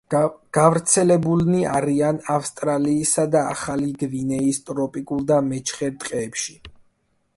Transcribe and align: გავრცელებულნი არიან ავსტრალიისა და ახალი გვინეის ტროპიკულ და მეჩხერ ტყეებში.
გავრცელებულნი 0.57 1.59
არიან 1.73 2.17
ავსტრალიისა 2.37 3.27
და 3.35 3.43
ახალი 3.53 3.93
გვინეის 4.05 4.61
ტროპიკულ 4.71 5.23
და 5.33 5.39
მეჩხერ 5.51 5.97
ტყეებში. 6.07 6.61